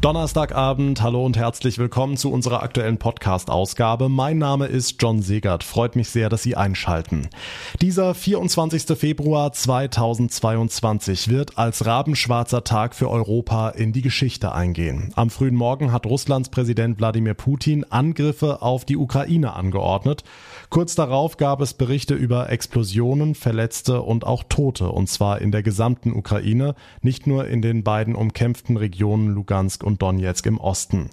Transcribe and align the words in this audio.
Donnerstagabend, 0.00 1.02
hallo 1.02 1.26
und 1.26 1.36
herzlich 1.36 1.76
willkommen 1.78 2.16
zu 2.16 2.30
unserer 2.30 2.62
aktuellen 2.62 2.98
Podcast-Ausgabe. 2.98 4.08
Mein 4.08 4.38
Name 4.38 4.66
ist 4.66 5.02
John 5.02 5.22
Segert. 5.22 5.64
Freut 5.64 5.96
mich 5.96 6.08
sehr, 6.08 6.28
dass 6.28 6.44
Sie 6.44 6.54
einschalten. 6.54 7.28
Dieser 7.80 8.14
24. 8.14 8.96
Februar 8.96 9.52
2022 9.52 11.26
wird 11.26 11.58
als 11.58 11.84
rabenschwarzer 11.84 12.62
Tag 12.62 12.94
für 12.94 13.10
Europa 13.10 13.70
in 13.70 13.92
die 13.92 14.02
Geschichte 14.02 14.52
eingehen. 14.52 15.10
Am 15.16 15.30
frühen 15.30 15.56
Morgen 15.56 15.90
hat 15.90 16.06
Russlands 16.06 16.50
Präsident 16.50 17.00
Wladimir 17.00 17.34
Putin 17.34 17.82
Angriffe 17.82 18.62
auf 18.62 18.84
die 18.84 18.96
Ukraine 18.96 19.54
angeordnet. 19.54 20.22
Kurz 20.70 20.94
darauf 20.94 21.38
gab 21.38 21.60
es 21.60 21.74
Berichte 21.74 22.14
über 22.14 22.50
Explosionen, 22.50 23.34
Verletzte 23.34 24.02
und 24.02 24.24
auch 24.24 24.44
Tote, 24.48 24.90
und 24.90 25.08
zwar 25.08 25.40
in 25.40 25.50
der 25.50 25.64
gesamten 25.64 26.12
Ukraine, 26.12 26.76
nicht 27.02 27.26
nur 27.26 27.48
in 27.48 27.62
den 27.62 27.82
beiden 27.82 28.14
umkämpften 28.14 28.76
Regionen 28.76 29.26
Lugansk 29.34 29.87
und 29.88 30.02
Donetsk 30.02 30.46
im 30.46 30.58
Osten. 30.58 31.10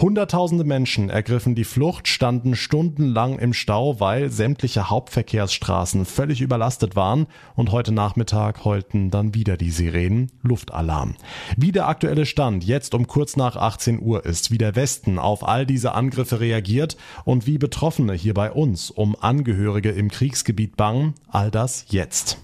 Hunderttausende 0.00 0.64
Menschen 0.64 1.10
ergriffen 1.10 1.54
die 1.54 1.64
Flucht, 1.64 2.08
standen 2.08 2.56
stundenlang 2.56 3.38
im 3.38 3.52
Stau, 3.52 4.00
weil 4.00 4.30
sämtliche 4.30 4.88
Hauptverkehrsstraßen 4.88 6.06
völlig 6.06 6.40
überlastet 6.40 6.96
waren 6.96 7.26
und 7.56 7.72
heute 7.72 7.92
Nachmittag 7.92 8.64
heulten 8.64 9.10
dann 9.10 9.34
wieder 9.34 9.56
die 9.56 9.70
Sirenen 9.70 10.30
Luftalarm. 10.42 11.14
Wie 11.56 11.72
der 11.72 11.88
aktuelle 11.88 12.24
Stand 12.24 12.64
jetzt 12.64 12.94
um 12.94 13.06
kurz 13.06 13.36
nach 13.36 13.56
18 13.56 14.00
Uhr 14.00 14.24
ist, 14.24 14.50
wie 14.50 14.58
der 14.58 14.76
Westen 14.76 15.18
auf 15.18 15.46
all 15.46 15.66
diese 15.66 15.92
Angriffe 15.92 16.40
reagiert 16.40 16.96
und 17.24 17.46
wie 17.46 17.58
Betroffene 17.58 18.14
hier 18.14 18.34
bei 18.34 18.50
uns 18.50 18.90
um 18.90 19.14
Angehörige 19.20 19.90
im 19.90 20.10
Kriegsgebiet 20.10 20.76
bangen, 20.76 21.14
all 21.28 21.50
das 21.50 21.86
jetzt. 21.88 22.38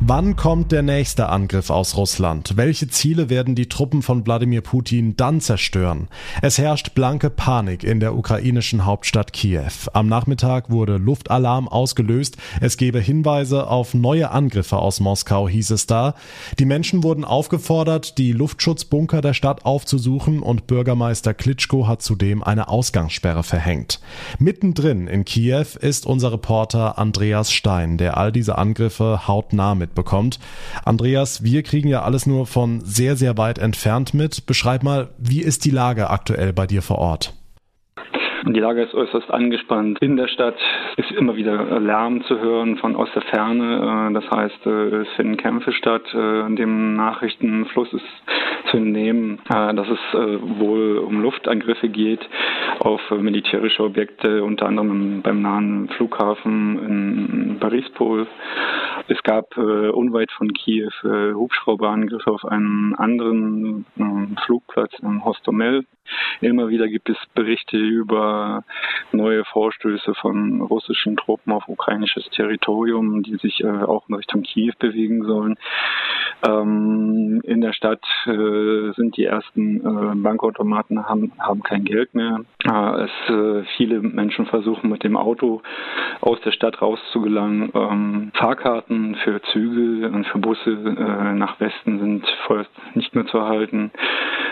Wann 0.00 0.36
kommt 0.36 0.72
der 0.72 0.82
nächste 0.82 1.30
Angriff 1.30 1.70
aus 1.70 1.96
Russland? 1.96 2.58
Welche 2.58 2.86
Ziele 2.86 3.30
werden 3.30 3.54
die 3.54 3.70
Truppen 3.70 4.02
von 4.02 4.26
Wladimir 4.26 4.60
Putin 4.60 5.16
dann 5.16 5.40
zerstören? 5.40 6.08
Es 6.42 6.58
herrscht 6.58 6.94
blanke 6.94 7.30
Panik 7.30 7.82
in 7.82 7.98
der 7.98 8.14
ukrainischen 8.14 8.84
Hauptstadt 8.84 9.32
Kiew. 9.32 9.72
Am 9.94 10.06
Nachmittag 10.06 10.68
wurde 10.68 10.98
Luftalarm 10.98 11.66
ausgelöst. 11.66 12.36
Es 12.60 12.76
gebe 12.76 13.00
Hinweise 13.00 13.68
auf 13.68 13.94
neue 13.94 14.30
Angriffe 14.30 14.76
aus 14.76 15.00
Moskau, 15.00 15.48
hieß 15.48 15.70
es 15.70 15.86
da. 15.86 16.14
Die 16.58 16.66
Menschen 16.66 17.02
wurden 17.02 17.24
aufgefordert, 17.24 18.18
die 18.18 18.32
Luftschutzbunker 18.32 19.22
der 19.22 19.32
Stadt 19.32 19.64
aufzusuchen 19.64 20.40
und 20.40 20.66
Bürgermeister 20.66 21.32
Klitschko 21.32 21.88
hat 21.88 22.02
zudem 22.02 22.42
eine 22.42 22.68
Ausgangssperre 22.68 23.42
verhängt. 23.42 24.00
Mittendrin 24.38 25.06
in 25.06 25.24
Kiew 25.24 25.66
ist 25.80 26.04
unser 26.04 26.32
Reporter 26.32 26.98
Andreas 26.98 27.50
Stein, 27.50 27.96
der 27.96 28.18
all 28.18 28.30
diese 28.30 28.58
Angriffe 28.58 29.26
hautnah 29.26 29.74
mit 29.74 29.85
mitbekommt. 29.86 30.38
Andreas, 30.84 31.42
wir 31.42 31.62
kriegen 31.62 31.88
ja 31.88 32.02
alles 32.02 32.26
nur 32.26 32.46
von 32.46 32.80
sehr, 32.80 33.16
sehr 33.16 33.38
weit 33.38 33.58
entfernt 33.58 34.14
mit. 34.14 34.46
Beschreib 34.46 34.82
mal, 34.82 35.08
wie 35.18 35.40
ist 35.40 35.64
die 35.64 35.70
Lage 35.70 36.10
aktuell 36.10 36.52
bei 36.52 36.66
dir 36.66 36.82
vor 36.82 36.98
Ort? 36.98 37.32
Die 38.48 38.60
Lage 38.60 38.82
ist 38.82 38.94
äußerst 38.94 39.28
angespannt. 39.32 39.98
In 40.00 40.16
der 40.16 40.28
Stadt 40.28 40.54
ist 40.96 41.10
immer 41.10 41.34
wieder 41.34 41.80
Lärm 41.80 42.22
zu 42.24 42.38
hören 42.38 42.76
von 42.76 42.94
aus 42.94 43.08
der 43.12 43.22
Ferne. 43.22 44.10
Äh, 44.10 44.14
das 44.14 44.30
heißt, 44.30 44.66
äh, 44.66 44.96
es 44.98 45.08
finden 45.16 45.36
Kämpfe 45.36 45.72
statt. 45.72 46.04
Äh, 46.14 46.54
dem 46.54 46.94
Nachrichtenfluss 46.94 47.92
ist 47.92 48.04
zu 48.70 48.76
entnehmen, 48.76 49.38
dass 49.48 49.86
es 49.88 49.98
wohl 50.58 50.98
um 50.98 51.22
Luftangriffe 51.22 51.88
geht 51.88 52.28
auf 52.80 53.00
militärische 53.12 53.84
Objekte, 53.84 54.42
unter 54.42 54.66
anderem 54.66 55.22
beim 55.22 55.40
nahen 55.40 55.88
Flughafen 55.96 56.78
in 56.88 57.58
Parispol. 57.60 58.26
Es 59.08 59.22
gab 59.22 59.56
unweit 59.56 60.30
von 60.32 60.52
Kiew 60.52 60.90
Hubschrauberangriffe 61.02 62.30
auf 62.30 62.44
einen 62.44 62.94
anderen 62.94 63.86
Flugplatz 64.44 64.92
in 65.00 65.24
Hostomel. 65.24 65.84
Immer 66.40 66.68
wieder 66.68 66.88
gibt 66.88 67.08
es 67.08 67.16
Berichte 67.34 67.76
über 67.76 68.64
neue 69.12 69.44
Vorstöße 69.44 70.14
von 70.14 70.60
russischen 70.60 71.16
Truppen 71.16 71.52
auf 71.52 71.68
ukrainisches 71.68 72.28
Territorium, 72.30 73.22
die 73.22 73.36
sich 73.36 73.62
äh, 73.62 73.68
auch 73.68 74.08
in 74.08 74.14
Richtung 74.14 74.42
Kiew 74.42 74.74
bewegen 74.78 75.24
sollen. 75.24 75.56
Ähm, 76.46 77.40
in 77.44 77.60
der 77.60 77.72
Stadt 77.72 78.04
äh, 78.26 78.92
sind 78.92 79.16
die 79.16 79.24
ersten 79.24 79.80
äh, 79.80 80.14
Bankautomaten 80.16 81.08
haben, 81.08 81.32
haben 81.38 81.62
kein 81.62 81.84
Geld 81.84 82.14
mehr. 82.14 82.40
Äh, 82.64 83.04
es 83.04 83.30
äh, 83.30 83.64
viele 83.76 84.00
Menschen 84.00 84.46
versuchen 84.46 84.90
mit 84.90 85.02
dem 85.02 85.16
Auto 85.16 85.62
aus 86.20 86.40
der 86.42 86.52
Stadt 86.52 86.82
rauszugelangen. 86.82 87.70
Ähm, 87.74 88.32
Fahrkarten 88.34 88.85
für 88.88 89.40
Züge 89.52 90.08
und 90.08 90.26
für 90.26 90.38
Busse 90.38 90.70
äh, 90.70 91.34
nach 91.34 91.58
Westen 91.60 91.98
sind 91.98 92.26
vorerst 92.46 92.70
nicht 92.94 93.14
mehr 93.14 93.26
zu 93.26 93.38
erhalten, 93.38 93.90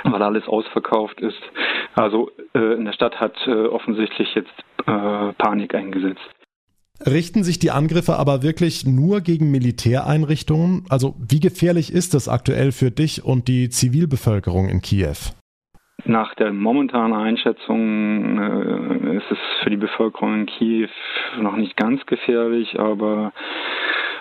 weil 0.05 0.23
alles 0.23 0.47
ausverkauft 0.49 1.21
ist. 1.21 1.41
Also 1.95 2.31
äh, 2.55 2.75
in 2.75 2.85
der 2.85 2.93
Stadt 2.93 3.21
hat 3.21 3.35
äh, 3.47 3.67
offensichtlich 3.67 4.35
jetzt 4.35 4.53
äh, 4.87 5.33
Panik 5.35 5.75
eingesetzt. 5.75 6.29
Richten 7.05 7.43
sich 7.43 7.59
die 7.59 7.73
Angriffe 7.73 8.17
aber 8.17 8.43
wirklich 8.43 8.87
nur 8.87 9.21
gegen 9.21 9.51
Militäreinrichtungen? 9.51 10.85
Also 10.89 11.17
wie 11.19 11.41
gefährlich 11.41 11.93
ist 11.93 12.15
es 12.15 12.29
aktuell 12.29 12.71
für 12.73 12.91
dich 12.91 13.25
und 13.25 13.49
die 13.49 13.69
Zivilbevölkerung 13.69 14.69
in 14.69 14.81
Kiew? 14.81 15.35
Nach 16.07 16.35
der 16.35 16.53
momentanen 16.53 17.15
Einschätzung 17.15 18.39
äh, 18.39 19.17
ist 19.17 19.31
es 19.31 19.39
für 19.63 19.71
die 19.71 19.77
Bevölkerung 19.77 20.35
in 20.41 20.47
Kiew 20.47 20.89
noch 21.41 21.57
nicht 21.57 21.77
ganz 21.77 22.05
gefährlich, 22.07 22.79
aber 22.79 23.33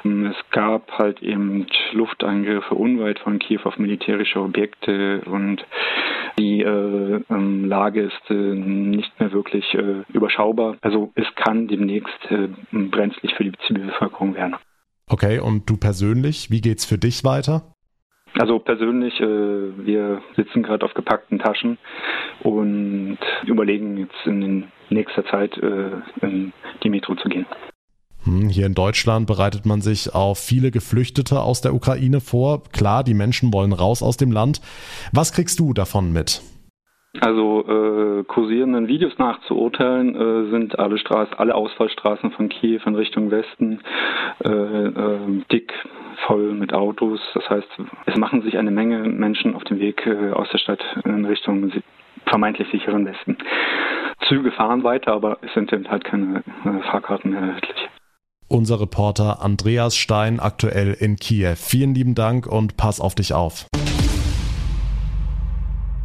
es 0.03 0.35
gab 0.51 0.91
halt 0.97 1.21
eben 1.21 1.65
Luftangriffe 1.93 2.75
unweit 2.75 3.19
von 3.19 3.39
Kiew 3.39 3.61
auf 3.63 3.77
militärische 3.77 4.41
Objekte 4.41 5.21
und 5.25 5.65
die 6.37 6.61
äh, 6.61 7.21
ähm, 7.29 7.65
Lage 7.65 8.01
ist 8.01 8.29
äh, 8.29 8.33
nicht 8.33 9.19
mehr 9.19 9.31
wirklich 9.31 9.73
äh, 9.73 10.03
überschaubar. 10.11 10.77
Also 10.81 11.11
es 11.15 11.27
kann 11.35 11.67
demnächst 11.67 12.31
äh, 12.31 12.49
brenzlig 12.71 13.33
für 13.35 13.43
die 13.43 13.53
Zivilbevölkerung 13.67 14.35
werden. 14.35 14.55
Okay, 15.09 15.39
und 15.39 15.69
du 15.69 15.77
persönlich, 15.77 16.49
wie 16.49 16.61
geht's 16.61 16.85
für 16.85 16.97
dich 16.97 17.23
weiter? 17.23 17.73
Also 18.39 18.57
persönlich, 18.59 19.19
äh, 19.19 19.25
wir 19.85 20.21
sitzen 20.35 20.63
gerade 20.63 20.85
auf 20.85 20.93
gepackten 20.95 21.39
Taschen 21.39 21.77
und 22.41 23.19
überlegen 23.45 23.97
jetzt 23.97 24.25
in 24.25 24.65
nächster 24.89 25.25
Zeit 25.25 25.55
äh, 25.57 25.91
in 26.21 26.51
die 26.83 26.89
Metro 26.89 27.15
zu 27.15 27.29
gehen. 27.29 27.45
Hm, 28.25 28.49
hier 28.49 28.65
in 28.65 28.73
Deutschland 28.73 29.27
bereitet 29.27 29.65
man 29.65 29.81
sich 29.81 30.13
auf 30.13 30.39
viele 30.39 30.71
Geflüchtete 30.71 31.41
aus 31.41 31.61
der 31.61 31.73
Ukraine 31.73 32.21
vor. 32.21 32.63
Klar, 32.71 33.03
die 33.03 33.13
Menschen 33.13 33.53
wollen 33.53 33.73
raus 33.73 34.01
aus 34.01 34.17
dem 34.17 34.31
Land. 34.31 34.61
Was 35.11 35.33
kriegst 35.33 35.59
du 35.59 35.73
davon 35.73 36.13
mit? 36.13 36.41
Also 37.21 37.63
äh, 37.67 38.23
kursierenden 38.23 38.87
Videos 38.87 39.13
nachzuurteilen 39.19 40.15
äh, 40.15 40.49
sind 40.49 40.79
alle 40.79 40.97
Straßen, 40.97 41.35
alle 41.37 41.53
Ausfallstraßen 41.53 42.31
von 42.31 42.49
Kiew 42.49 42.81
in 42.87 42.95
Richtung 42.95 43.29
Westen 43.29 43.81
äh, 44.43 44.49
äh, 44.49 45.43
dick 45.51 45.71
voll 46.25 46.53
mit 46.53 46.73
Autos. 46.73 47.19
Das 47.35 47.47
heißt, 47.49 47.67
es 48.07 48.17
machen 48.17 48.41
sich 48.41 48.57
eine 48.57 48.71
Menge 48.71 48.97
Menschen 48.99 49.55
auf 49.55 49.63
dem 49.65 49.79
Weg 49.79 50.07
äh, 50.07 50.31
aus 50.31 50.49
der 50.51 50.57
Stadt 50.57 50.83
in 51.05 51.25
Richtung 51.25 51.71
vermeintlich 52.25 52.67
sicheren 52.71 53.05
Westen. 53.05 53.37
Züge 54.27 54.51
fahren 54.51 54.83
weiter, 54.83 55.13
aber 55.13 55.37
es 55.41 55.53
sind 55.53 55.71
eben 55.71 55.87
halt 55.89 56.05
keine 56.05 56.39
äh, 56.65 56.89
Fahrkarten 56.89 57.29
mehr 57.31 57.41
erhältlich 57.41 57.82
unser 58.53 58.79
Reporter 58.79 59.41
Andreas 59.41 59.95
Stein 59.95 60.39
aktuell 60.39 60.93
in 60.93 61.15
Kiew. 61.15 61.55
Vielen 61.55 61.95
lieben 61.95 62.15
Dank 62.15 62.45
und 62.45 62.77
pass 62.77 62.99
auf 63.01 63.15
dich 63.15 63.33
auf. 63.33 63.65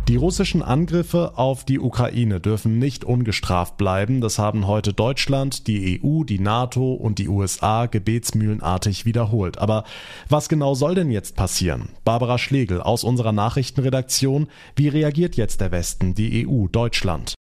Die 0.09 0.17
russischen 0.17 0.63
Angriffe 0.63 1.37
auf 1.37 1.67
die 1.67 1.79
Ukraine 1.79 2.41
dürfen 2.41 2.79
nicht 2.79 3.05
ungestraft 3.05 3.77
bleiben. 3.77 4.23
Das 4.23 4.39
haben 4.39 4.67
heute 4.67 4.95
Deutschland, 4.95 5.67
die 5.67 6.01
EU, 6.03 6.25
die 6.25 6.39
NATO 6.39 6.95
und 6.95 7.19
die 7.19 7.29
USA 7.29 7.85
gebetsmühlenartig 7.85 9.05
wiederholt. 9.05 9.59
Aber 9.59 9.85
was 10.31 10.49
genau 10.49 10.73
soll 10.73 10.95
denn 10.95 11.11
jetzt 11.11 11.37
passieren? 11.37 11.91
Barbara 12.05 12.39
Schlegel 12.39 12.81
aus 12.81 13.05
unserer 13.05 13.33
Nachrichtenredaktion. 13.33 14.49
Wie 14.77 14.89
reagiert 14.89 15.37
jetzt 15.37 15.61
der 15.61 15.73
Westen, 15.73 16.15
die 16.15 16.49
EU, 16.49 16.69
Deutschland? 16.69 17.35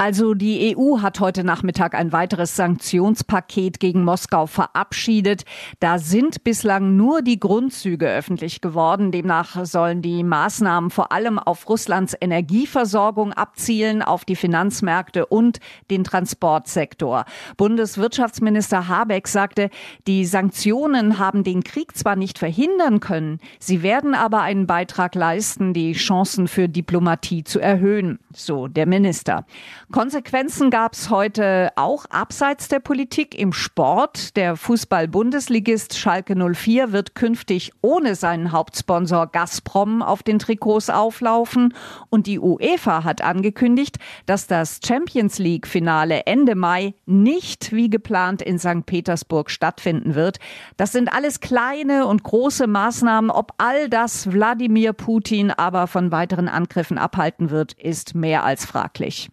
Also 0.00 0.34
die 0.34 0.76
EU 0.76 1.00
hat 1.02 1.18
heute 1.18 1.42
Nachmittag 1.42 1.96
ein 1.96 2.12
weiteres 2.12 2.54
Sanktionspaket 2.54 3.80
gegen 3.80 4.04
Moskau 4.04 4.46
verabschiedet. 4.46 5.44
Da 5.80 5.98
sind 5.98 6.44
bislang 6.44 6.94
nur 6.94 7.20
die 7.20 7.40
Grundzüge 7.40 8.08
öffentlich 8.08 8.60
geworden. 8.60 9.10
Demnach 9.10 9.64
sollen 9.66 10.00
die 10.00 10.22
Maßnahmen 10.22 10.90
vor 10.90 11.10
allem 11.10 11.40
auf 11.40 11.68
Russlands 11.68 12.16
Energieversorgung 12.20 13.32
abzielen, 13.32 14.00
auf 14.00 14.24
die 14.24 14.36
Finanzmärkte 14.36 15.26
und 15.26 15.58
den 15.90 16.04
Transportsektor. 16.04 17.24
Bundeswirtschaftsminister 17.56 18.86
Habeck 18.86 19.26
sagte, 19.26 19.68
die 20.06 20.24
Sanktionen 20.26 21.18
haben 21.18 21.42
den 21.42 21.64
Krieg 21.64 21.96
zwar 21.96 22.14
nicht 22.14 22.38
verhindern 22.38 23.00
können, 23.00 23.40
sie 23.58 23.82
werden 23.82 24.14
aber 24.14 24.42
einen 24.42 24.68
Beitrag 24.68 25.16
leisten, 25.16 25.74
die 25.74 25.94
Chancen 25.94 26.46
für 26.46 26.68
Diplomatie 26.68 27.42
zu 27.42 27.58
erhöhen, 27.58 28.20
so 28.32 28.68
der 28.68 28.86
Minister. 28.86 29.44
Konsequenzen 29.90 30.68
gab 30.68 30.92
es 30.92 31.08
heute 31.08 31.70
auch 31.76 32.04
abseits 32.10 32.68
der 32.68 32.78
Politik 32.78 33.34
im 33.38 33.54
Sport. 33.54 34.36
Der 34.36 34.54
Fußball-Bundesligist 34.54 35.96
Schalke 35.96 36.36
04 36.36 36.92
wird 36.92 37.14
künftig 37.14 37.72
ohne 37.80 38.14
seinen 38.14 38.52
Hauptsponsor 38.52 39.28
Gazprom 39.28 40.02
auf 40.02 40.22
den 40.22 40.38
Trikots 40.38 40.90
auflaufen. 40.90 41.72
Und 42.10 42.26
die 42.26 42.38
UEFA 42.38 43.02
hat 43.02 43.22
angekündigt, 43.22 43.96
dass 44.26 44.46
das 44.46 44.80
Champions 44.86 45.38
League-Finale 45.38 46.26
Ende 46.26 46.54
Mai 46.54 46.92
nicht 47.06 47.72
wie 47.72 47.88
geplant 47.88 48.42
in 48.42 48.58
St. 48.58 48.84
Petersburg 48.84 49.50
stattfinden 49.50 50.14
wird. 50.14 50.38
Das 50.76 50.92
sind 50.92 51.10
alles 51.10 51.40
kleine 51.40 52.06
und 52.06 52.24
große 52.24 52.66
Maßnahmen. 52.66 53.30
Ob 53.30 53.54
all 53.56 53.88
das 53.88 54.30
Wladimir 54.30 54.92
Putin 54.92 55.50
aber 55.50 55.86
von 55.86 56.12
weiteren 56.12 56.48
Angriffen 56.48 56.98
abhalten 56.98 57.48
wird, 57.48 57.72
ist 57.72 58.14
mehr 58.14 58.44
als 58.44 58.66
fraglich. 58.66 59.30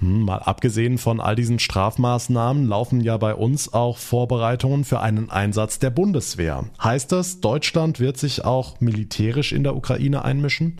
Hm, 0.00 0.24
mal 0.24 0.38
abgesehen 0.38 0.98
von 0.98 1.20
all 1.20 1.34
diesen 1.34 1.58
Strafmaßnahmen 1.58 2.66
laufen 2.66 3.00
ja 3.00 3.16
bei 3.16 3.34
uns 3.34 3.72
auch 3.72 3.98
Vorbereitungen 3.98 4.84
für 4.84 5.00
einen 5.00 5.30
Einsatz 5.30 5.78
der 5.78 5.90
Bundeswehr. 5.90 6.64
Heißt 6.82 7.12
das, 7.12 7.40
Deutschland 7.40 8.00
wird 8.00 8.16
sich 8.16 8.44
auch 8.44 8.80
militärisch 8.80 9.52
in 9.52 9.64
der 9.64 9.76
Ukraine 9.76 10.24
einmischen? 10.24 10.78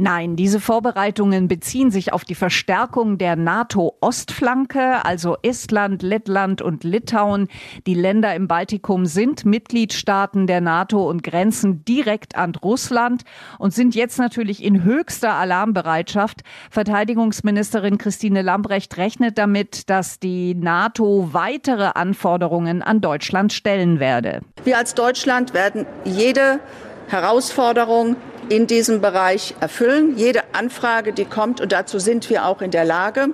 Nein, 0.00 0.36
diese 0.36 0.60
Vorbereitungen 0.60 1.48
beziehen 1.48 1.90
sich 1.90 2.12
auf 2.12 2.24
die 2.24 2.36
Verstärkung 2.36 3.18
der 3.18 3.34
NATO-Ostflanke, 3.34 5.04
also 5.04 5.36
Estland, 5.42 6.04
Lettland 6.04 6.62
und 6.62 6.84
Litauen. 6.84 7.48
Die 7.84 7.94
Länder 7.94 8.32
im 8.36 8.46
Baltikum 8.46 9.06
sind 9.06 9.44
Mitgliedstaaten 9.44 10.46
der 10.46 10.60
NATO 10.60 11.10
und 11.10 11.24
grenzen 11.24 11.84
direkt 11.84 12.36
an 12.36 12.54
Russland 12.54 13.24
und 13.58 13.74
sind 13.74 13.96
jetzt 13.96 14.20
natürlich 14.20 14.62
in 14.62 14.84
höchster 14.84 15.34
Alarmbereitschaft. 15.34 16.42
Verteidigungsministerin 16.70 17.98
Christine 17.98 18.42
Lambrecht 18.42 18.98
rechnet 18.98 19.36
damit, 19.36 19.90
dass 19.90 20.20
die 20.20 20.54
NATO 20.54 21.30
weitere 21.32 21.90
Anforderungen 21.96 22.82
an 22.82 23.00
Deutschland 23.00 23.52
stellen 23.52 23.98
werde. 23.98 24.42
Wir 24.62 24.78
als 24.78 24.94
Deutschland 24.94 25.54
werden 25.54 25.86
jede 26.04 26.60
Herausforderung 27.08 28.14
in 28.48 28.66
diesem 28.66 29.00
Bereich 29.00 29.54
erfüllen. 29.60 30.16
Jede 30.16 30.42
Anfrage, 30.52 31.12
die 31.12 31.24
kommt, 31.24 31.60
und 31.60 31.72
dazu 31.72 31.98
sind 31.98 32.28
wir 32.30 32.46
auch 32.46 32.62
in 32.62 32.70
der 32.70 32.84
Lage. 32.84 33.28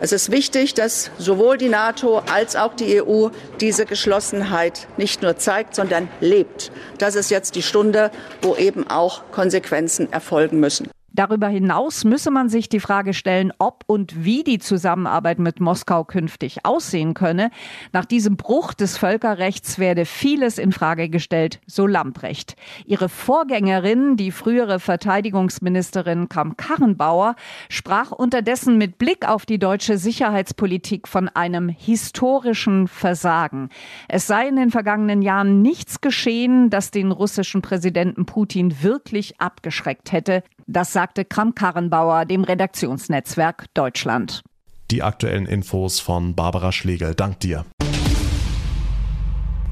Es 0.00 0.10
ist 0.10 0.32
wichtig, 0.32 0.74
dass 0.74 1.12
sowohl 1.18 1.58
die 1.58 1.68
NATO 1.68 2.22
als 2.32 2.56
auch 2.56 2.74
die 2.74 3.00
EU 3.00 3.28
diese 3.60 3.86
Geschlossenheit 3.86 4.88
nicht 4.96 5.22
nur 5.22 5.36
zeigt, 5.36 5.76
sondern 5.76 6.08
lebt. 6.20 6.72
Das 6.98 7.14
ist 7.14 7.30
jetzt 7.30 7.54
die 7.54 7.62
Stunde, 7.62 8.10
wo 8.40 8.56
eben 8.56 8.90
auch 8.90 9.22
Konsequenzen 9.30 10.12
erfolgen 10.12 10.58
müssen. 10.58 10.91
Darüber 11.14 11.48
hinaus 11.48 12.04
müsse 12.04 12.30
man 12.30 12.48
sich 12.48 12.70
die 12.70 12.80
Frage 12.80 13.12
stellen, 13.12 13.52
ob 13.58 13.84
und 13.86 14.24
wie 14.24 14.44
die 14.44 14.58
Zusammenarbeit 14.58 15.38
mit 15.38 15.60
Moskau 15.60 16.04
künftig 16.04 16.64
aussehen 16.64 17.12
könne. 17.12 17.50
Nach 17.92 18.06
diesem 18.06 18.36
Bruch 18.36 18.72
des 18.72 18.96
Völkerrechts 18.96 19.78
werde 19.78 20.06
vieles 20.06 20.56
in 20.58 20.72
Frage 20.72 21.10
gestellt, 21.10 21.60
so 21.66 21.86
Lamprecht. 21.86 22.56
Ihre 22.86 23.10
Vorgängerin, 23.10 24.16
die 24.16 24.30
frühere 24.30 24.80
Verteidigungsministerin 24.80 26.30
Kramp-Karrenbauer, 26.30 27.36
sprach 27.68 28.10
unterdessen 28.10 28.78
mit 28.78 28.96
Blick 28.96 29.28
auf 29.28 29.44
die 29.44 29.58
deutsche 29.58 29.98
Sicherheitspolitik 29.98 31.08
von 31.08 31.28
einem 31.28 31.68
historischen 31.68 32.88
Versagen. 32.88 33.68
Es 34.08 34.26
sei 34.26 34.48
in 34.48 34.56
den 34.56 34.70
vergangenen 34.70 35.20
Jahren 35.20 35.60
nichts 35.60 36.00
geschehen, 36.00 36.70
das 36.70 36.90
den 36.90 37.12
russischen 37.12 37.60
Präsidenten 37.60 38.24
Putin 38.24 38.82
wirklich 38.82 39.40
abgeschreckt 39.40 40.12
hätte. 40.12 40.42
Das 40.66 40.92
sagte 41.02 41.24
Kram-Karrenbauer 41.24 42.26
dem 42.26 42.44
Redaktionsnetzwerk 42.44 43.66
Deutschland. 43.74 44.44
Die 44.92 45.02
aktuellen 45.02 45.46
Infos 45.46 45.98
von 45.98 46.36
Barbara 46.36 46.70
Schlegel. 46.70 47.16
Dank 47.16 47.40
dir. 47.40 47.64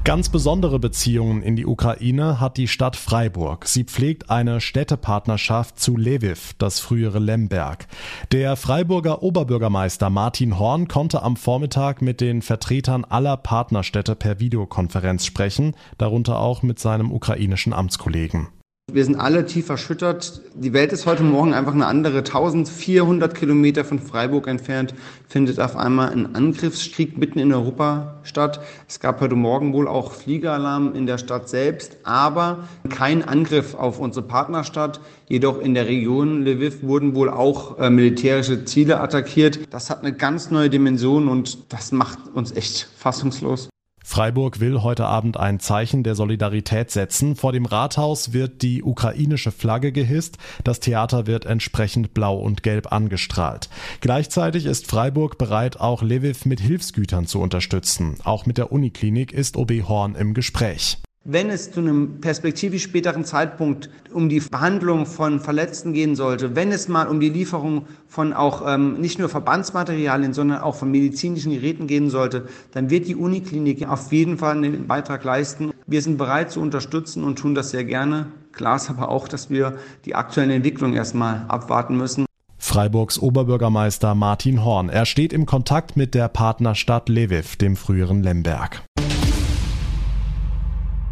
Ganz 0.03 0.27
besondere 0.27 0.77
Beziehungen 0.77 1.41
in 1.41 1.55
die 1.55 1.65
Ukraine 1.65 2.41
hat 2.41 2.57
die 2.57 2.67
Stadt 2.67 2.97
Freiburg. 2.97 3.65
Sie 3.65 3.85
pflegt 3.85 4.29
eine 4.29 4.59
Städtepartnerschaft 4.59 5.79
zu 5.79 5.95
Lviv, 5.95 6.51
das 6.57 6.81
frühere 6.81 7.19
Lemberg. 7.19 7.87
Der 8.33 8.57
Freiburger 8.57 9.23
Oberbürgermeister 9.23 10.09
Martin 10.09 10.59
Horn 10.59 10.89
konnte 10.89 11.23
am 11.23 11.37
Vormittag 11.37 12.01
mit 12.01 12.19
den 12.19 12.41
Vertretern 12.41 13.05
aller 13.05 13.37
Partnerstädte 13.37 14.15
per 14.15 14.41
Videokonferenz 14.41 15.25
sprechen, 15.25 15.77
darunter 15.97 16.39
auch 16.39 16.61
mit 16.61 16.77
seinem 16.77 17.09
ukrainischen 17.09 17.71
Amtskollegen. 17.71 18.49
Wir 18.93 19.05
sind 19.05 19.15
alle 19.15 19.45
tief 19.45 19.69
erschüttert. 19.69 20.41
Die 20.53 20.73
Welt 20.73 20.91
ist 20.91 21.05
heute 21.05 21.23
Morgen 21.23 21.53
einfach 21.53 21.73
eine 21.73 21.85
andere. 21.85 22.17
1400 22.17 23.33
Kilometer 23.33 23.85
von 23.85 23.99
Freiburg 23.99 24.47
entfernt 24.47 24.93
findet 25.29 25.61
auf 25.61 25.77
einmal 25.77 26.09
ein 26.09 26.35
Angriffskrieg 26.35 27.17
mitten 27.17 27.39
in 27.39 27.53
Europa 27.53 28.19
statt. 28.23 28.59
Es 28.89 28.99
gab 28.99 29.21
heute 29.21 29.35
Morgen 29.35 29.71
wohl 29.71 29.87
auch 29.87 30.11
Fliegeralarm 30.11 30.93
in 30.93 31.05
der 31.05 31.19
Stadt 31.19 31.47
selbst, 31.47 31.99
aber 32.03 32.67
kein 32.89 33.23
Angriff 33.23 33.75
auf 33.75 33.97
unsere 33.97 34.27
Partnerstadt. 34.27 34.99
Jedoch 35.29 35.61
in 35.61 35.73
der 35.73 35.87
Region 35.87 36.45
Lviv 36.45 36.83
wurden 36.83 37.15
wohl 37.15 37.29
auch 37.29 37.79
äh, 37.79 37.89
militärische 37.89 38.65
Ziele 38.65 38.99
attackiert. 38.99 39.73
Das 39.73 39.89
hat 39.89 40.01
eine 40.01 40.11
ganz 40.11 40.51
neue 40.51 40.69
Dimension 40.69 41.29
und 41.29 41.71
das 41.71 41.93
macht 41.93 42.19
uns 42.33 42.51
echt 42.51 42.89
fassungslos. 42.97 43.70
Freiburg 44.03 44.59
will 44.59 44.81
heute 44.81 45.05
Abend 45.05 45.37
ein 45.37 45.59
Zeichen 45.59 46.03
der 46.03 46.15
Solidarität 46.15 46.91
setzen. 46.91 47.35
Vor 47.35 47.51
dem 47.51 47.65
Rathaus 47.65 48.33
wird 48.33 48.61
die 48.61 48.83
ukrainische 48.83 49.51
Flagge 49.51 49.91
gehisst. 49.91 50.37
Das 50.63 50.79
Theater 50.79 51.27
wird 51.27 51.45
entsprechend 51.45 52.13
blau 52.13 52.37
und 52.37 52.63
gelb 52.63 52.91
angestrahlt. 52.91 53.69
Gleichzeitig 54.01 54.65
ist 54.65 54.87
Freiburg 54.87 55.37
bereit, 55.37 55.79
auch 55.79 56.01
Lviv 56.01 56.45
mit 56.45 56.59
Hilfsgütern 56.59 57.27
zu 57.27 57.39
unterstützen. 57.39 58.15
Auch 58.23 58.45
mit 58.45 58.57
der 58.57 58.71
Uniklinik 58.71 59.31
ist 59.31 59.57
OB 59.57 59.87
Horn 59.87 60.15
im 60.15 60.33
Gespräch. 60.33 60.97
Wenn 61.23 61.51
es 61.51 61.71
zu 61.71 61.81
einem 61.81 62.19
perspektivisch 62.19 62.81
späteren 62.81 63.25
Zeitpunkt 63.25 63.91
um 64.11 64.27
die 64.27 64.39
Behandlung 64.39 65.05
von 65.05 65.39
Verletzten 65.39 65.93
gehen 65.93 66.15
sollte, 66.15 66.55
wenn 66.55 66.71
es 66.71 66.87
mal 66.87 67.07
um 67.07 67.19
die 67.19 67.29
Lieferung 67.29 67.85
von 68.07 68.33
auch 68.33 68.63
ähm, 68.67 68.99
nicht 68.99 69.19
nur 69.19 69.29
Verbandsmaterialien, 69.29 70.33
sondern 70.33 70.61
auch 70.61 70.73
von 70.73 70.89
medizinischen 70.89 71.51
Geräten 71.51 71.85
gehen 71.85 72.09
sollte, 72.09 72.47
dann 72.71 72.89
wird 72.89 73.07
die 73.07 73.15
Uniklinik 73.15 73.87
auf 73.87 74.11
jeden 74.11 74.39
Fall 74.39 74.55
einen 74.55 74.87
Beitrag 74.87 75.23
leisten. 75.23 75.73
Wir 75.85 76.01
sind 76.01 76.17
bereit 76.17 76.49
zu 76.49 76.59
unterstützen 76.59 77.23
und 77.23 77.37
tun 77.37 77.53
das 77.53 77.69
sehr 77.69 77.83
gerne. 77.83 78.25
Klar 78.51 78.77
ist 78.77 78.89
aber 78.89 79.09
auch, 79.09 79.27
dass 79.27 79.51
wir 79.51 79.77
die 80.05 80.15
aktuellen 80.15 80.49
Entwicklungen 80.49 80.95
erstmal 80.95 81.45
abwarten 81.49 81.97
müssen. 81.97 82.25
Freiburgs 82.57 83.19
Oberbürgermeister 83.19 84.15
Martin 84.15 84.65
Horn. 84.65 84.89
Er 84.89 85.05
steht 85.05 85.33
im 85.33 85.45
Kontakt 85.45 85.95
mit 85.95 86.15
der 86.15 86.29
Partnerstadt 86.29 87.09
Lviv, 87.09 87.57
dem 87.57 87.75
früheren 87.75 88.23
Lemberg. 88.23 88.81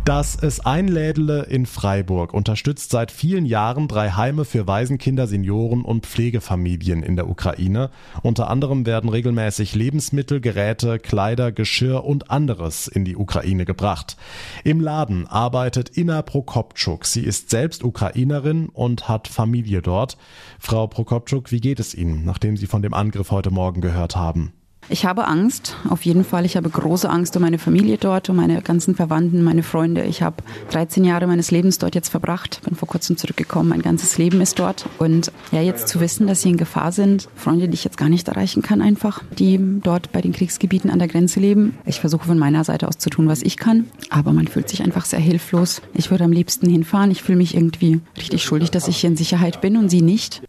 Das 0.10 0.36
Es 0.42 0.60
Einlädele 0.60 1.44
in 1.44 1.68
Freiburg 1.68 2.34
unterstützt 2.34 2.90
seit 2.90 3.12
vielen 3.12 3.46
Jahren 3.46 3.88
drei 3.88 4.10
Heime 4.10 4.44
für 4.44 4.66
Waisenkinder, 4.66 5.28
Senioren 5.28 5.84
und 5.84 6.08
Pflegefamilien 6.08 7.04
in 7.04 7.16
der 7.16 7.30
Ukraine. 7.30 7.92
Unter 8.24 8.50
anderem 8.50 8.88
werden 8.88 9.12
regelmäßig 9.12 9.76
Lebensmittel, 9.76 10.42
Geräte, 10.42 10.98
Kleider, 10.98 11.52
Geschirr 11.52 12.04
und 12.04 12.32
anderes 12.32 12.88
in 12.88 13.06
die 13.06 13.18
Ukraine 13.18 13.66
gebracht. 13.66 14.18
Im 14.64 14.82
Laden 14.82 15.28
arbeitet 15.28 15.90
Inna 15.90 16.24
Prokopczuk. 16.24 17.06
Sie 17.06 17.22
ist 17.22 17.52
selbst 17.52 17.84
Ukrainerin 17.84 18.70
und 18.70 19.10
hat 19.10 19.28
Familie 19.28 19.84
dort. 19.84 20.18
Frau 20.58 20.88
Prokopczuk, 20.88 21.52
wie 21.52 21.62
geht 21.62 21.80
es 21.80 21.94
Ihnen, 21.94 22.26
nachdem 22.26 22.58
Sie 22.58 22.66
von 22.66 22.82
dem 22.82 22.96
Angriff 22.96 23.30
heute 23.30 23.52
Morgen 23.52 23.80
gehört 23.80 24.16
haben? 24.16 24.54
Ich 24.92 25.06
habe 25.06 25.28
Angst, 25.28 25.76
auf 25.88 26.04
jeden 26.04 26.24
Fall. 26.24 26.46
Ich 26.46 26.58
habe 26.58 26.68
große 26.68 27.08
Angst 27.08 27.36
um 27.36 27.44
meine 27.44 27.60
Familie 27.60 27.98
dort, 27.98 28.28
um 28.30 28.36
meine 28.36 28.60
ganzen 28.64 28.96
Verwandten, 28.96 29.44
meine 29.44 29.62
Freunde. 29.62 30.04
Ich 30.04 30.24
habe 30.24 30.38
13 30.72 31.04
Jahre 31.06 31.28
meines 31.28 31.52
Lebens 31.52 31.78
dort 31.78 31.94
jetzt 31.94 32.10
verbracht, 32.10 32.62
bin 32.66 32.76
vor 32.76 32.88
kurzem 32.88 33.16
zurückgekommen. 33.16 33.70
Mein 33.70 33.84
ganzes 33.84 34.18
Leben 34.18 34.42
ist 34.42 34.58
dort. 34.58 34.88
Und 34.98 35.32
ja, 35.52 35.62
jetzt 35.62 35.90
zu 35.90 36.00
wissen, 36.00 36.26
dass 36.26 36.42
sie 36.42 36.50
in 36.50 36.58
Gefahr 36.58 36.92
sind, 36.92 37.30
Freunde, 37.36 37.68
die 37.68 37.76
ich 37.76 37.84
jetzt 37.84 37.98
gar 37.98 38.10
nicht 38.10 38.28
erreichen 38.28 38.64
kann, 38.64 38.82
einfach, 38.82 39.22
die 39.38 39.60
dort 39.84 40.12
bei 40.12 40.22
den 40.22 40.34
Kriegsgebieten 40.34 40.90
an 40.90 40.98
der 40.98 41.08
Grenze 41.08 41.40
leben. 41.40 41.78
Ich 41.86 42.00
versuche 42.00 42.26
von 42.26 42.40
meiner 42.40 42.64
Seite 42.64 42.88
aus 42.88 42.98
zu 42.98 43.12
tun, 43.12 43.28
was 43.28 43.44
ich 43.44 43.58
kann, 43.58 43.86
aber 44.10 44.34
man 44.34 44.48
fühlt 44.48 44.70
sich 44.70 44.82
einfach 44.82 45.06
sehr 45.06 45.20
hilflos. 45.20 45.84
Ich 45.94 46.10
würde 46.10 46.24
am 46.24 46.32
liebsten 46.32 46.68
hinfahren. 46.68 47.12
Ich 47.12 47.22
fühle 47.22 47.38
mich 47.38 47.54
irgendwie 47.54 48.02
richtig 48.18 48.44
schuldig, 48.44 48.72
dass 48.72 48.88
ich 48.88 48.98
hier 48.98 49.12
in 49.12 49.18
Sicherheit 49.18 49.62
bin 49.62 49.78
und 49.78 49.90
sie 49.90 50.02
nicht. 50.02 50.42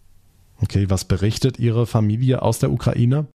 Okay, 0.63 0.89
was 0.89 1.05
berichtet 1.05 1.59
Ihre 1.59 1.85
Familie 1.85 2.41
aus 2.41 2.57
der 2.57 2.71
Ukraine? 2.71 3.27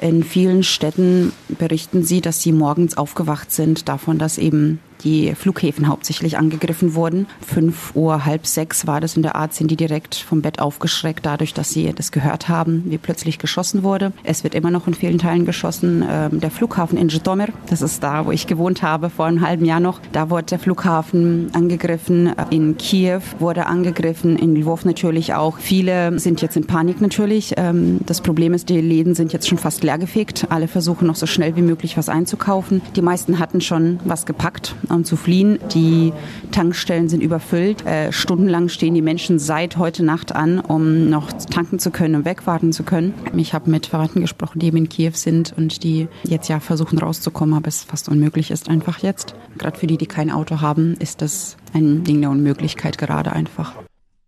In 0.00 0.24
vielen 0.24 0.62
Städten 0.62 1.32
berichten 1.48 2.02
sie, 2.02 2.22
dass 2.22 2.40
sie 2.42 2.52
morgens 2.52 2.96
aufgewacht 2.96 3.52
sind 3.52 3.88
davon, 3.88 4.18
dass 4.18 4.38
eben 4.38 4.80
die 5.04 5.34
Flughäfen 5.34 5.88
hauptsächlich 5.88 6.38
angegriffen 6.38 6.94
wurden. 6.94 7.26
Fünf 7.46 7.94
Uhr, 7.94 8.24
halb 8.24 8.46
sechs 8.46 8.86
war 8.86 9.00
das 9.00 9.16
in 9.16 9.22
der 9.22 9.36
Art, 9.36 9.54
sind 9.54 9.70
die 9.70 9.76
direkt 9.76 10.14
vom 10.14 10.42
Bett 10.42 10.60
aufgeschreckt, 10.60 11.26
dadurch, 11.26 11.54
dass 11.54 11.70
sie 11.70 11.92
das 11.94 12.12
gehört 12.12 12.48
haben, 12.48 12.84
wie 12.86 12.98
plötzlich 12.98 13.38
geschossen 13.38 13.82
wurde. 13.82 14.12
Es 14.24 14.44
wird 14.44 14.54
immer 14.54 14.70
noch 14.70 14.86
in 14.86 14.94
vielen 14.94 15.18
Teilen 15.18 15.44
geschossen. 15.44 16.04
Ähm, 16.08 16.40
der 16.40 16.50
Flughafen 16.50 16.98
in 16.98 17.08
Zhytomyr, 17.08 17.48
das 17.68 17.82
ist 17.82 18.02
da, 18.02 18.26
wo 18.26 18.30
ich 18.30 18.46
gewohnt 18.46 18.82
habe, 18.82 19.10
vor 19.10 19.26
einem 19.26 19.40
halben 19.40 19.64
Jahr 19.64 19.80
noch, 19.80 20.00
da 20.12 20.30
wurde 20.30 20.46
der 20.46 20.58
Flughafen 20.58 21.50
angegriffen. 21.54 22.32
In 22.50 22.76
Kiew 22.76 23.20
wurde 23.38 23.66
angegriffen, 23.66 24.36
in 24.36 24.54
Lwów 24.56 24.84
natürlich 24.84 25.34
auch. 25.34 25.58
Viele 25.58 26.18
sind 26.18 26.42
jetzt 26.42 26.56
in 26.56 26.66
Panik 26.66 27.00
natürlich. 27.00 27.54
Ähm, 27.56 28.00
das 28.06 28.20
Problem 28.20 28.54
ist, 28.54 28.68
die 28.68 28.80
Läden 28.80 29.14
sind 29.14 29.32
jetzt 29.32 29.48
schon 29.48 29.58
fast 29.58 29.82
leergefegt. 29.82 30.46
Alle 30.50 30.68
versuchen 30.68 31.06
noch 31.06 31.16
so 31.16 31.26
schnell 31.26 31.56
wie 31.56 31.62
möglich 31.62 31.96
was 31.96 32.08
einzukaufen. 32.08 32.82
Die 32.96 33.02
meisten 33.02 33.38
hatten 33.38 33.60
schon 33.60 34.00
was 34.04 34.26
gepackt, 34.26 34.74
um 34.90 35.04
zu 35.04 35.16
fliehen. 35.16 35.58
Die 35.74 36.12
Tankstellen 36.50 37.08
sind 37.08 37.22
überfüllt. 37.22 37.84
Äh, 37.86 38.12
stundenlang 38.12 38.68
stehen 38.68 38.94
die 38.94 39.02
Menschen 39.02 39.38
seit 39.38 39.76
heute 39.76 40.04
Nacht 40.04 40.34
an, 40.34 40.58
um 40.60 41.08
noch 41.08 41.32
tanken 41.32 41.78
zu 41.78 41.90
können 41.90 42.14
und 42.14 42.24
wegwarten 42.24 42.72
zu 42.72 42.82
können. 42.82 43.14
Ich 43.36 43.54
habe 43.54 43.70
mit 43.70 43.86
Verwandten 43.86 44.20
gesprochen, 44.20 44.58
die 44.58 44.66
eben 44.66 44.76
in 44.78 44.88
Kiew 44.88 45.12
sind 45.14 45.54
und 45.56 45.84
die 45.84 46.08
jetzt 46.24 46.48
ja 46.48 46.60
versuchen 46.60 46.98
rauszukommen, 46.98 47.54
aber 47.54 47.68
es 47.68 47.84
fast 47.84 48.08
unmöglich 48.08 48.50
ist 48.50 48.68
einfach 48.68 48.98
jetzt. 48.98 49.34
Gerade 49.58 49.78
für 49.78 49.86
die, 49.86 49.98
die 49.98 50.06
kein 50.06 50.30
Auto 50.30 50.60
haben, 50.60 50.94
ist 50.98 51.22
das 51.22 51.56
ein 51.72 52.04
Ding 52.04 52.20
der 52.20 52.30
Unmöglichkeit 52.30 52.98
gerade 52.98 53.32
einfach. 53.32 53.74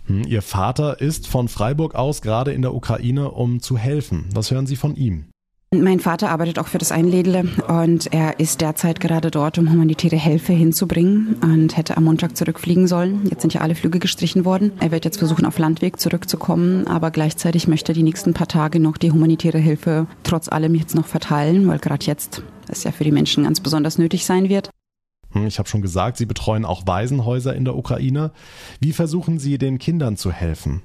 Hm, 0.07 0.25
Ihr 0.27 0.43
Vater 0.43 1.01
ist 1.01 1.27
von 1.27 1.49
Freiburg 1.49 1.95
aus 1.95 2.23
gerade 2.23 2.53
in 2.53 2.63
der 2.63 2.75
Ukraine, 2.75 3.31
um 3.31 3.61
zu 3.61 3.77
helfen. 3.77 4.29
Was 4.35 4.51
hören 4.51 4.67
Sie 4.67 4.77
von 4.77 4.97
ihm? 4.97 5.32
Mein 5.75 6.01
Vater 6.01 6.29
arbeitet 6.29 6.59
auch 6.59 6.69
für 6.69 6.77
das 6.77 6.93
Einlädle 6.93 7.45
und 7.67 8.13
er 8.13 8.39
ist 8.39 8.61
derzeit 8.61 9.01
gerade 9.01 9.31
dort, 9.31 9.57
um 9.57 9.73
humanitäre 9.73 10.17
Hilfe 10.17 10.53
hinzubringen 10.53 11.37
und 11.43 11.79
hätte 11.79 11.97
am 11.97 12.05
Montag 12.05 12.37
zurückfliegen 12.37 12.87
sollen. 12.87 13.27
Jetzt 13.31 13.41
sind 13.41 13.55
ja 13.55 13.63
alle 13.63 13.75
Flüge 13.75 13.99
gestrichen 13.99 14.45
worden. 14.45 14.73
Er 14.81 14.91
wird 14.91 15.07
jetzt 15.07 15.17
versuchen, 15.17 15.47
auf 15.47 15.59
Landweg 15.59 15.99
zurückzukommen, 15.99 16.87
aber 16.87 17.11
gleichzeitig 17.11 17.69
möchte 17.69 17.93
er 17.93 17.95
die 17.95 18.03
nächsten 18.03 18.35
paar 18.35 18.49
Tage 18.49 18.81
noch 18.81 18.99
die 18.99 19.13
humanitäre 19.13 19.57
Hilfe 19.57 20.07
trotz 20.25 20.49
allem 20.49 20.75
jetzt 20.75 20.95
noch 20.95 21.07
verteilen, 21.07 21.67
weil 21.67 21.79
gerade 21.79 22.05
jetzt 22.05 22.43
es 22.69 22.85
ja 22.85 22.93
für 22.93 23.05
die 23.05 23.13
Menschen 23.13 23.45
ganz 23.45 23.61
besonders 23.61 23.97
nötig 23.97 24.27
sein 24.27 24.51
wird. 24.51 24.69
Hm, 25.33 25.47
ich 25.47 25.59
habe 25.59 25.71
schon 25.71 25.81
gesagt, 25.81 26.19
Sie 26.19 26.27
betreuen 26.27 26.67
auch 26.67 26.87
Waisenhäuser 26.87 27.57
in 27.57 27.65
der 27.65 27.77
Ukraine. 27.77 28.33
Wie 28.81 28.93
versuchen 28.93 29.39
Sie 29.39 29.57
den 29.57 29.79
Kindern 29.79 30.19
zu 30.19 30.33
helfen? 30.33 30.83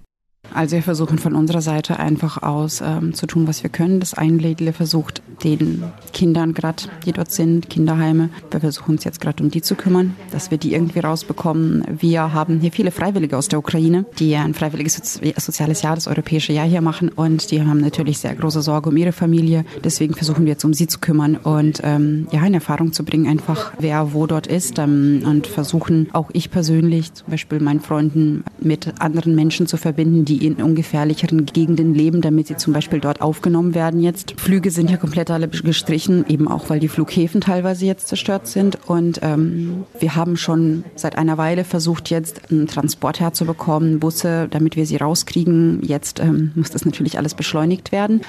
Also 0.53 0.75
wir 0.75 0.83
versuchen 0.83 1.19
von 1.19 1.35
unserer 1.35 1.61
Seite 1.61 1.99
einfach 1.99 2.41
aus 2.43 2.81
ähm, 2.81 3.13
zu 3.13 3.27
tun, 3.27 3.47
was 3.47 3.63
wir 3.63 3.69
können. 3.69 3.99
Das 3.99 4.13
Einlädle 4.13 4.73
versucht 4.73 5.21
den 5.43 5.83
Kindern 6.13 6.53
gerade, 6.53 6.83
die 7.05 7.11
dort 7.11 7.31
sind, 7.31 7.69
Kinderheime, 7.69 8.29
wir 8.51 8.59
versuchen 8.59 8.91
uns 8.91 9.03
jetzt 9.03 9.21
gerade 9.21 9.43
um 9.43 9.51
die 9.51 9.61
zu 9.61 9.75
kümmern, 9.75 10.15
dass 10.31 10.51
wir 10.51 10.57
die 10.57 10.73
irgendwie 10.73 10.99
rausbekommen. 10.99 11.83
Wir 11.99 12.33
haben 12.33 12.59
hier 12.59 12.71
viele 12.71 12.91
Freiwillige 12.91 13.37
aus 13.37 13.47
der 13.47 13.59
Ukraine, 13.59 14.05
die 14.19 14.35
ein 14.35 14.53
freiwilliges 14.53 15.19
soziales 15.37 15.81
Jahr, 15.81 15.95
das 15.95 16.07
europäische 16.07 16.53
Jahr 16.53 16.67
hier 16.67 16.81
machen 16.81 17.09
und 17.09 17.51
die 17.51 17.61
haben 17.61 17.79
natürlich 17.79 18.17
sehr 18.17 18.35
große 18.35 18.61
Sorge 18.61 18.89
um 18.89 18.97
ihre 18.97 19.11
Familie. 19.11 19.65
Deswegen 19.83 20.13
versuchen 20.13 20.45
wir 20.45 20.53
jetzt 20.53 20.65
um 20.65 20.73
sie 20.73 20.87
zu 20.87 20.99
kümmern 20.99 21.35
und 21.35 21.81
ähm, 21.83 22.27
ja, 22.31 22.45
in 22.45 22.53
Erfahrung 22.53 22.93
zu 22.93 23.03
bringen, 23.03 23.27
einfach 23.27 23.73
wer 23.79 24.13
wo 24.13 24.25
dort 24.25 24.47
ist 24.47 24.79
ähm, 24.79 25.23
und 25.25 25.47
versuchen 25.47 26.09
auch 26.13 26.29
ich 26.33 26.49
persönlich 26.51 27.13
zum 27.13 27.27
Beispiel 27.29 27.59
meinen 27.59 27.81
Freunden 27.81 28.43
mit 28.59 28.93
anderen 28.99 29.35
Menschen 29.35 29.67
zu 29.67 29.77
verbinden, 29.77 30.25
die 30.25 30.36
in 30.45 30.55
ungefährlicheren 30.55 31.45
Gegenden 31.45 31.93
leben, 31.93 32.21
damit 32.21 32.47
sie 32.47 32.57
zum 32.57 32.73
Beispiel 32.73 32.99
dort 32.99 33.21
aufgenommen 33.21 33.75
werden 33.75 34.01
jetzt. 34.01 34.39
Flüge 34.39 34.71
sind 34.71 34.89
ja 34.89 34.97
komplett 34.97 35.31
alle 35.31 35.47
gestrichen, 35.47 36.25
eben 36.27 36.47
auch 36.47 36.69
weil 36.69 36.79
die 36.79 36.87
Flughäfen 36.87 37.41
teilweise 37.41 37.85
jetzt 37.85 38.07
zerstört 38.07 38.47
sind. 38.47 38.77
Und 38.87 39.19
ähm, 39.23 39.85
wir 39.99 40.15
haben 40.15 40.37
schon 40.37 40.83
seit 40.95 41.17
einer 41.17 41.37
Weile 41.37 41.63
versucht, 41.63 42.09
jetzt 42.09 42.51
einen 42.51 42.67
Transport 42.67 43.19
herzubekommen, 43.19 43.99
Busse, 43.99 44.47
damit 44.49 44.75
wir 44.75 44.85
sie 44.85 44.97
rauskriegen. 44.97 45.81
Jetzt 45.83 46.19
ähm, 46.19 46.51
muss 46.55 46.71
das 46.71 46.85
natürlich 46.85 47.17
alles 47.17 47.33
beschleunigt 47.33 47.91
werden 47.91 48.21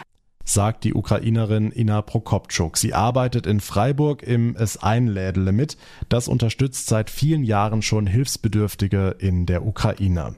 sagt 0.49 0.85
die 0.85 0.95
Ukrainerin 0.95 1.71
Ina 1.75 2.03
Prokopczuk. 2.03 2.79
Sie 2.79 2.95
arbeitet 2.95 3.47
in 3.47 3.61
Freiburg 3.61 4.23
im 4.23 4.57
Es-Einlädele 4.57 5.53
mit. 5.53 5.77
Das 6.09 6.27
unterstützt 6.27 6.87
seit 6.87 7.11
vielen 7.11 7.45
Jahren 7.45 7.83
schon 7.83 8.07
Hilfsbedürftige 8.07 9.17
in 9.19 9.45
der 9.47 9.67
Ukraine. 9.67 10.35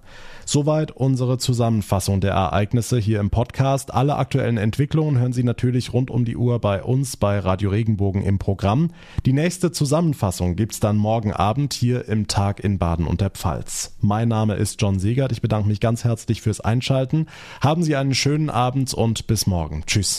Soweit 0.53 0.91
unsere 0.91 1.39
Zusammenfassung 1.39 2.21
der 2.21 2.33
Ereignisse 2.33 2.99
hier 2.99 3.21
im 3.21 3.31
Podcast. 3.31 3.95
Alle 3.95 4.17
aktuellen 4.17 4.57
Entwicklungen 4.57 5.17
hören 5.17 5.33
Sie 5.33 5.45
natürlich 5.45 5.93
rund 5.93 6.11
um 6.11 6.25
die 6.25 6.37
Uhr 6.37 6.59
bei 6.59 6.83
uns 6.83 7.17
bei 7.17 7.39
Radio 7.39 7.71
Regenbogen 7.71 8.25
im 8.25 8.41
Programm. 8.41 8.91
Die 9.27 9.33
nächste 9.33 9.71
Zusammenfassung 9.71 10.57
gibt's 10.57 10.81
dann 10.81 10.97
morgen 10.97 11.33
Abend 11.33 11.73
hier 11.73 12.09
im 12.09 12.27
Tag 12.27 12.59
in 12.59 12.81
Baden 12.81 13.07
und 13.07 13.21
der 13.21 13.31
Pfalz. 13.31 13.95
Mein 14.01 14.27
Name 14.27 14.55
ist 14.55 14.83
John 14.83 14.99
Segert. 14.99 15.31
Ich 15.31 15.41
bedanke 15.41 15.69
mich 15.69 15.79
ganz 15.79 16.03
herzlich 16.03 16.43
fürs 16.43 16.59
Einschalten. 16.59 17.27
Haben 17.61 17.85
Sie 17.85 17.95
einen 17.95 18.17
schönen 18.17 18.51
Abend 18.51 18.93
und 18.93 19.29
bis 19.29 19.47
morgen. 19.47 19.85
Tschüss. 19.87 20.19